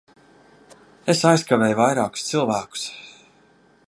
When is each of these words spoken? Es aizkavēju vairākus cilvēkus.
Es 1.13 1.21
aizkavēju 1.31 1.79
vairākus 1.81 2.25
cilvēkus. 2.31 2.87